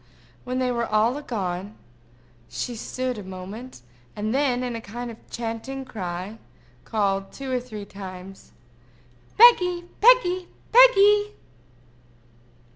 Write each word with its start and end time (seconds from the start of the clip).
When 0.45 0.57
they 0.57 0.71
were 0.71 0.87
all 0.87 1.21
gone, 1.21 1.75
she 2.49 2.75
stood 2.75 3.19
a 3.19 3.23
moment, 3.23 3.83
and 4.15 4.33
then, 4.33 4.63
in 4.63 4.75
a 4.75 4.81
kind 4.81 5.11
of 5.11 5.29
chanting 5.29 5.85
cry, 5.85 6.39
called, 6.85 7.31
two 7.31 7.51
or 7.51 7.59
three 7.59 7.85
times, 7.85 8.51
"Peggy! 9.37 9.83
Peggy! 10.01 10.47
Peggy!" 10.71 11.35